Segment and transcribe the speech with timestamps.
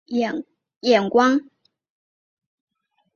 [0.03, 0.49] 透过策展人的独到
[0.89, 1.41] 眼光